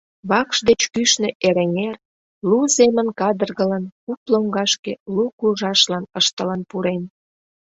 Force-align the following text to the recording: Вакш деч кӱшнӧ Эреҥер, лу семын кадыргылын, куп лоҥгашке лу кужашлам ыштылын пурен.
Вакш 0.29 0.57
деч 0.67 0.81
кӱшнӧ 0.93 1.29
Эреҥер, 1.47 1.95
лу 2.49 2.59
семын 2.75 3.07
кадыргылын, 3.19 3.83
куп 4.03 4.21
лоҥгашке 4.31 4.93
лу 5.13 5.23
кужашлам 5.39 6.05
ыштылын 6.19 6.61
пурен. 6.69 7.03